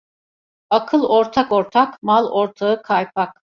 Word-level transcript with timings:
Akıl 0.69 1.03
ortak 1.05 1.51
ortak, 1.51 2.03
mal 2.03 2.27
ortağı 2.31 2.81
kaypak. 2.83 3.43